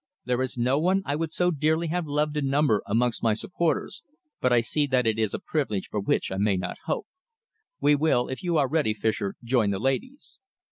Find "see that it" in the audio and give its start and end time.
4.59-5.19